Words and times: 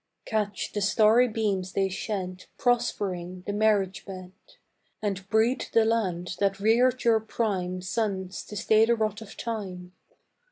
Catch 0.25 0.73
the 0.73 0.81
starry 0.81 1.27
beams 1.27 1.73
they 1.73 1.87
shed 1.87 2.45
Prospering 2.57 3.43
the 3.45 3.53
marriage 3.53 4.03
bed, 4.03 4.31
And 4.99 5.29
breed 5.29 5.67
the 5.73 5.85
land 5.85 6.37
that 6.39 6.59
reared 6.59 7.03
your 7.03 7.19
prime 7.19 7.81
Sons 7.83 8.43
to 8.45 8.57
stay 8.57 8.83
the 8.85 8.95
rot 8.95 9.21
of 9.21 9.37
time. 9.37 9.93